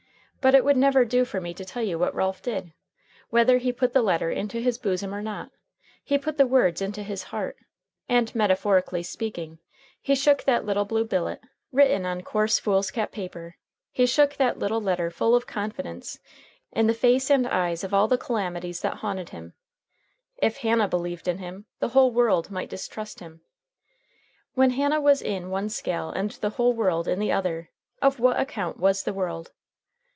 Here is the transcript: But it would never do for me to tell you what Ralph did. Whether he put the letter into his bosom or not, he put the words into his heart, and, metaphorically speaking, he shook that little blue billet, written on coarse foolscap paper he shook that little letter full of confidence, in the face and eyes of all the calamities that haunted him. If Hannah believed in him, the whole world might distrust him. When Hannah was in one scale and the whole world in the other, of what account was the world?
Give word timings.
But 0.43 0.55
it 0.55 0.65
would 0.65 0.75
never 0.75 1.05
do 1.05 1.23
for 1.23 1.39
me 1.39 1.53
to 1.53 1.63
tell 1.63 1.83
you 1.83 1.99
what 1.99 2.15
Ralph 2.15 2.41
did. 2.41 2.73
Whether 3.29 3.59
he 3.59 3.71
put 3.71 3.93
the 3.93 4.01
letter 4.01 4.31
into 4.31 4.59
his 4.59 4.79
bosom 4.79 5.13
or 5.13 5.21
not, 5.21 5.51
he 6.03 6.17
put 6.17 6.39
the 6.39 6.47
words 6.47 6.81
into 6.81 7.03
his 7.03 7.21
heart, 7.25 7.57
and, 8.09 8.33
metaphorically 8.33 9.03
speaking, 9.03 9.59
he 10.01 10.15
shook 10.15 10.45
that 10.45 10.65
little 10.65 10.83
blue 10.83 11.05
billet, 11.05 11.41
written 11.71 12.07
on 12.07 12.21
coarse 12.23 12.57
foolscap 12.57 13.11
paper 13.11 13.55
he 13.91 14.07
shook 14.07 14.37
that 14.37 14.57
little 14.57 14.81
letter 14.81 15.11
full 15.11 15.35
of 15.35 15.45
confidence, 15.45 16.17
in 16.71 16.87
the 16.87 16.95
face 16.95 17.29
and 17.29 17.47
eyes 17.47 17.83
of 17.83 17.93
all 17.93 18.07
the 18.07 18.17
calamities 18.17 18.81
that 18.81 18.95
haunted 18.95 19.29
him. 19.29 19.53
If 20.37 20.57
Hannah 20.57 20.87
believed 20.87 21.27
in 21.27 21.37
him, 21.37 21.67
the 21.77 21.89
whole 21.89 22.09
world 22.09 22.49
might 22.49 22.71
distrust 22.71 23.19
him. 23.19 23.41
When 24.55 24.71
Hannah 24.71 25.01
was 25.01 25.21
in 25.21 25.51
one 25.51 25.69
scale 25.69 26.09
and 26.09 26.31
the 26.31 26.49
whole 26.49 26.73
world 26.73 27.07
in 27.07 27.19
the 27.19 27.31
other, 27.31 27.69
of 28.01 28.19
what 28.19 28.39
account 28.39 28.79
was 28.79 29.03
the 29.03 29.13
world? 29.13 29.51